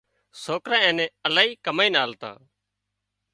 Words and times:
سوڪرا 0.43 0.77
اين 0.85 0.97
الاهي 1.27 1.49
ڪمائينَ 1.65 1.93
آلتا 2.03 2.31